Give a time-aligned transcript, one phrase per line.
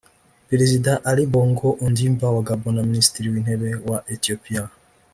[0.49, 4.63] Perezida Ali Bongo Ondimba wa Gabon na Minisitiri w’Intebe wa Ethiopia